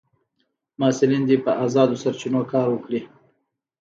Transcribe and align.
محصلین 0.79 1.23
دي 1.29 1.37
په 1.45 1.51
ازادو 1.65 2.01
سرچینو 2.03 2.41
کار 2.51 2.67
وکړي. 2.71 3.01